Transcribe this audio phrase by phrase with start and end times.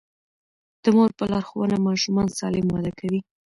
[0.83, 3.19] د مور په لارښوونه ماشومان سالم وده کوي.